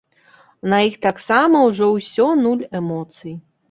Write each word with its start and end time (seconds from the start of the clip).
На 0.73 0.79
іх 0.87 0.95
таксама 1.07 1.63
ўжо 1.69 1.93
ўсе 1.99 2.29
нуль 2.45 2.69
эмоцый. 2.85 3.43